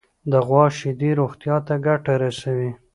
د 0.31 0.33
غوا 0.45 0.65
شیدې 0.77 1.11
روغتیا 1.19 1.55
ته 1.67 1.73
ګټه 1.85 2.13
رسوي. 2.23 2.71